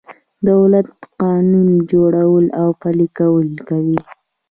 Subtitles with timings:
[0.49, 0.87] دولت
[1.21, 3.99] قانون جوړول او پلي کول کوي.